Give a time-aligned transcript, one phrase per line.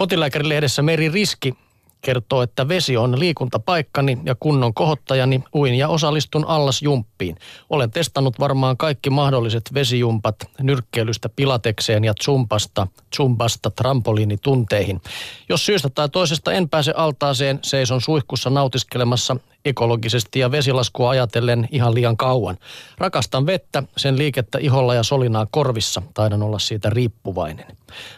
[0.00, 1.54] Kotilääkärilehdessä Meri Riski
[2.00, 7.36] kertoo, että vesi on liikuntapaikkani ja kunnon kohottajani, uin ja osallistun allasjumppiin.
[7.70, 12.86] Olen testannut varmaan kaikki mahdolliset vesijumpat nyrkkeilystä pilatekseen ja zumpasta,
[13.16, 15.00] zumpasta trampoliinitunteihin.
[15.48, 21.94] Jos syystä tai toisesta en pääse altaaseen, seison suihkussa nautiskelemassa ekologisesti ja vesilaskua ajatellen ihan
[21.94, 22.58] liian kauan.
[22.98, 26.02] Rakastan vettä, sen liikettä iholla ja solinaa korvissa.
[26.14, 27.66] Taidan olla siitä riippuvainen.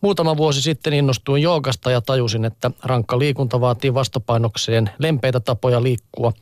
[0.00, 6.32] Muutama vuosi sitten innostuin joogasta ja tajusin, että rankka liikunta vaatii vastapainokseen lempeitä tapoja liikkua.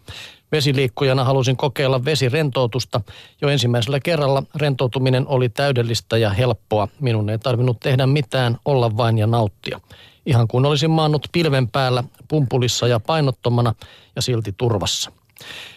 [0.52, 3.00] Vesiliikkujana halusin kokeilla vesirentoutusta.
[3.42, 6.88] Jo ensimmäisellä kerralla rentoutuminen oli täydellistä ja helppoa.
[7.00, 9.80] Minun ei tarvinnut tehdä mitään, olla vain ja nauttia.
[10.26, 13.74] Ihan kuin olisin maannut pilven päällä, pumpulissa ja painottomana
[14.16, 15.10] ja silti turvassa.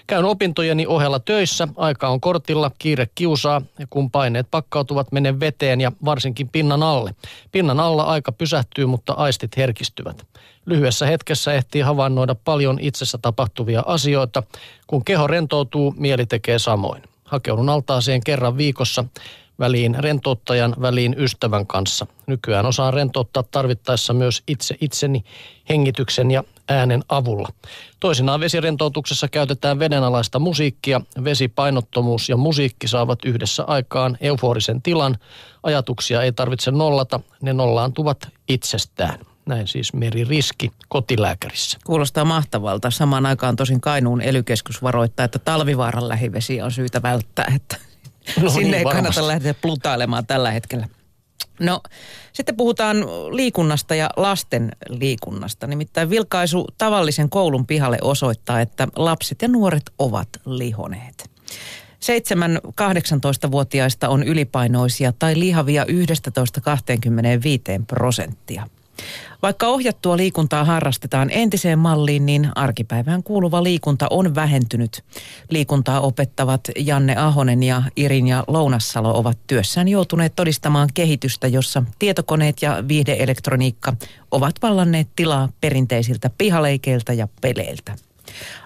[0.08, 5.82] Käyn opintojeni ohella töissä, aika on kortilla, kiire kiusaa ja kun paineet pakkautuvat, menen veteen
[5.82, 7.16] ja varsinkin pinnan alle.
[7.52, 10.28] Pinnan alla aika pysähtyy, mutta aistit herkistyvät.
[10.66, 14.44] Lyhyessä hetkessä ehtii havainnoida paljon itsessä tapahtuvia asioita.
[14.88, 17.04] Kun keho rentoutuu, mieli tekee samoin.
[17.24, 19.06] Hakeudun altaaseen kerran viikossa
[19.60, 22.08] väliin rentouttajan, väliin ystävän kanssa.
[22.28, 25.24] Nykyään osaan rentouttaa tarvittaessa myös itse itseni
[25.70, 27.50] hengityksen ja äänen avulla.
[28.00, 31.02] Toisinaan vesirentoutuksessa käytetään vedenalaista musiikkia.
[31.24, 35.18] Vesipainottomuus ja musiikki saavat yhdessä aikaan euforisen tilan.
[35.64, 39.20] Ajatuksia ei tarvitse nollata, ne nollaantuvat itsestään.
[39.46, 41.80] Näin siis Meri Riski kotilääkärissä.
[41.86, 42.92] Kuulostaa mahtavalta.
[42.92, 47.78] Samaan aikaan tosin Kainuun elykeskus varoittaa, että talvivaaran lähivesiä on syytä välttää, että
[48.42, 49.04] No Sinne niin, ei varmasti.
[49.04, 50.88] kannata lähteä plutailemaan tällä hetkellä.
[51.60, 51.82] No,
[52.34, 52.98] sitten puhutaan
[53.32, 55.68] liikunnasta ja lasten liikunnasta.
[55.68, 61.30] Nimittäin vilkaisu tavallisen koulun pihalle osoittaa, että lapset ja nuoret ovat lihoneet.
[61.98, 65.88] 7-18-vuotiaista on ylipainoisia tai lihavia 11-25
[67.88, 68.68] prosenttia.
[69.42, 75.04] Vaikka ohjattua liikuntaa harrastetaan entiseen malliin, niin arkipäivään kuuluva liikunta on vähentynyt.
[75.50, 82.62] Liikuntaa opettavat Janne Ahonen ja Irin ja Lounassalo ovat työssään joutuneet todistamaan kehitystä, jossa tietokoneet
[82.62, 83.94] ja viihdeelektroniikka
[84.32, 87.96] ovat vallanneet tilaa perinteisiltä pihaleikeiltä ja peleiltä.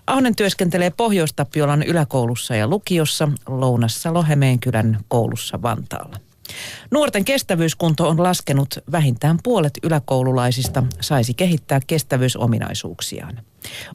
[0.08, 6.31] Ahonen työskentelee Pohjois-Tapiolan yläkoulussa ja lukiossa, Lounassalo Hämeenkylän koulussa Vantaalla.
[6.92, 13.42] Nuorten kestävyyskunto on laskenut vähintään puolet yläkoululaisista saisi kehittää kestävyysominaisuuksiaan.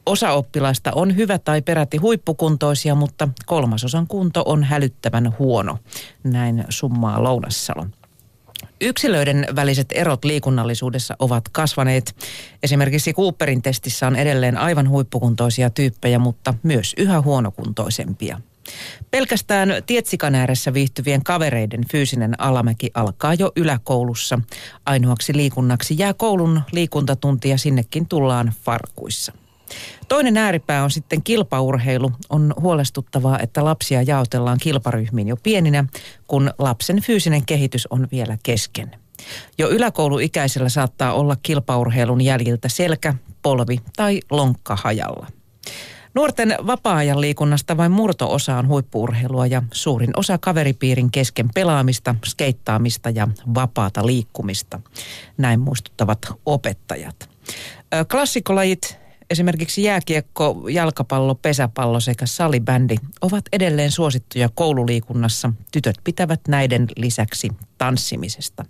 [0.05, 5.77] Osa oppilaista on hyvä tai peräti huippukuntoisia, mutta kolmasosan kunto on hälyttävän huono.
[6.23, 7.85] Näin summaa Lounassalo.
[8.81, 12.15] Yksilöiden väliset erot liikunnallisuudessa ovat kasvaneet.
[12.63, 18.41] Esimerkiksi Cooperin testissä on edelleen aivan huippukuntoisia tyyppejä, mutta myös yhä huonokuntoisempia.
[19.11, 24.39] Pelkästään Tietsikan ääressä viihtyvien kavereiden fyysinen alamäki alkaa jo yläkoulussa.
[24.85, 29.33] Ainoaksi liikunnaksi jää koulun liikuntatunti ja sinnekin tullaan farkuissa.
[30.07, 32.11] Toinen ääripää on sitten kilpaurheilu.
[32.29, 35.85] On huolestuttavaa, että lapsia jaotellaan kilparyhmiin jo pieninä,
[36.27, 38.91] kun lapsen fyysinen kehitys on vielä kesken.
[39.57, 45.27] Jo yläkouluikäisellä saattaa olla kilpaurheilun jäljiltä selkä, polvi tai lonkka hajalla.
[46.17, 53.27] Nuorten vapaa-ajan liikunnasta vain murto-osa on huippuurheilua ja suurin osa kaveripiirin kesken pelaamista, skeittaamista ja
[53.55, 54.79] vapaata liikkumista.
[55.37, 57.29] Näin muistuttavat opettajat.
[58.11, 65.53] Klassikolajit, esimerkiksi jääkiekko, jalkapallo, pesäpallo sekä salibändi ovat edelleen suosittuja koululiikunnassa.
[65.71, 68.65] Tytöt pitävät näiden lisäksi tanssimisesta.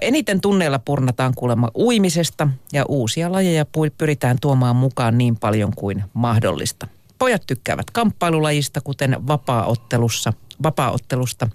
[0.00, 3.66] Eniten tunneilla purnataan kuulemma uimisesta ja uusia lajeja
[3.98, 6.86] pyritään tuomaan mukaan niin paljon kuin mahdollista.
[7.18, 10.32] Pojat tykkäävät kamppailulajista, kuten vapaaottelussa,
[10.62, 11.48] vapaaottelusta.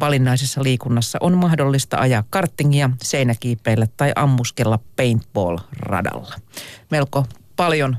[0.00, 6.34] Valinnaisessa liikunnassa on mahdollista ajaa karttingia, seinäkiipeillä tai ammuskella paintball-radalla.
[6.90, 7.96] Melko paljon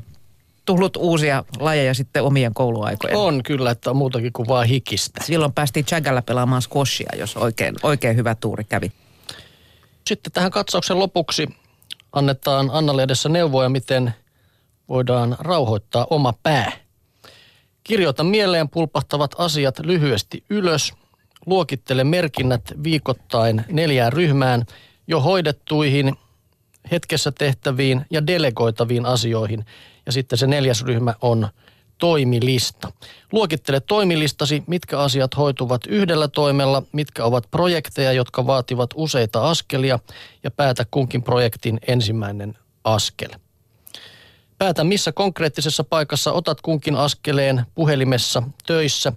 [0.66, 3.18] tullut uusia lajeja sitten omien kouluaikojen.
[3.18, 5.24] On kyllä, että on muutakin kuin vaan hikistä.
[5.24, 8.92] Silloin päästiin Jagalla pelaamaan squashia, jos oikein, oikein hyvä tuuri kävi.
[10.08, 11.48] Sitten tähän katsauksen lopuksi
[12.12, 14.14] annetaan Anna-lehdessä neuvoja, miten
[14.90, 16.72] voidaan rauhoittaa oma pää.
[17.84, 20.94] Kirjoita mieleen pulpahtavat asiat lyhyesti ylös.
[21.46, 24.66] Luokittele merkinnät viikoittain neljään ryhmään
[25.08, 26.16] jo hoidettuihin,
[26.92, 29.66] hetkessä tehtäviin ja delegoitaviin asioihin.
[30.06, 31.50] Ja sitten se neljäs ryhmä on
[31.98, 32.92] toimilista.
[33.32, 40.00] Luokittele toimilistasi, mitkä asiat hoituvat yhdellä toimella, mitkä ovat projekteja, jotka vaativat useita askelia
[40.44, 43.30] ja päätä kunkin projektin ensimmäinen askel.
[44.58, 49.14] Päätä missä konkreettisessa paikassa otat kunkin askeleen puhelimessa, töissä.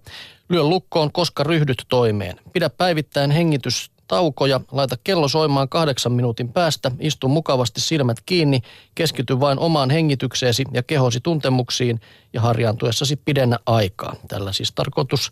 [0.48, 2.40] Lyö lukkoon, koska ryhdyt toimeen.
[2.52, 8.60] Pidä päivittäin hengitys taukoja, laita kello soimaan kahdeksan minuutin päästä, istu mukavasti silmät kiinni,
[8.94, 12.00] keskity vain omaan hengitykseesi ja kehosi tuntemuksiin
[12.32, 14.14] ja harjaantuessasi pidennä aikaa.
[14.28, 15.30] Tällä siis tarkoitus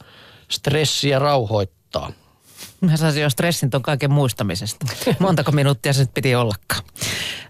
[0.50, 2.12] stressiä rauhoittaa.
[2.81, 4.87] Mä saisin jo stressin ton kaiken muistamisesta.
[5.19, 6.82] Montako minuuttia se nyt piti ollakaan.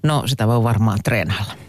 [0.02, 1.63] No, sitä voi varmaan treenailla.